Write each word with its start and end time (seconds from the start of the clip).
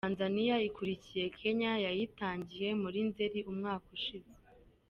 Tanzania 0.05 0.55
ikurikiye 0.67 1.25
Kenya 1.39 1.71
yayitangije 1.85 2.67
muri 2.81 2.99
Nzeri 3.07 3.39
umwaka 3.51 3.85
ushize. 3.97 4.31